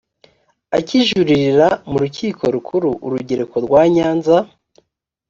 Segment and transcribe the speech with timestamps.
[0.77, 4.37] akijuririra mu rukiko rukuru urugereko rwa nyanza